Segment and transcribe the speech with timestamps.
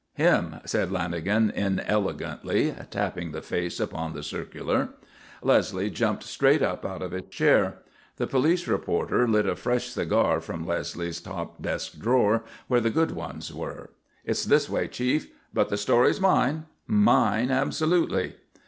[0.15, 4.89] "Him," said Lanagan inelegantly, tapping the face upon the circular.
[5.43, 7.83] Leslie jumped straight up out of his chair.
[8.17, 13.11] The police reporter lit a fresh cigar from Leslie's top desk drawer, where the good
[13.11, 13.91] ones were.
[14.25, 18.37] "It's this way, chief; but the story's mine, mine absolutely."